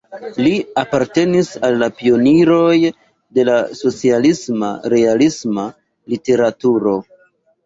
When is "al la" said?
1.67-1.89